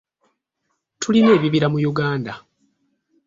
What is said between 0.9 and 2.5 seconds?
Tulina ebibira mu Uganda.